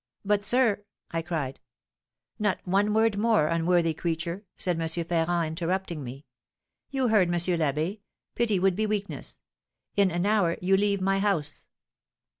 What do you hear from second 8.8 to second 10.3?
weakness. In an